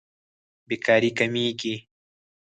بېکاري 0.67 1.11
کمېږي. 1.17 1.75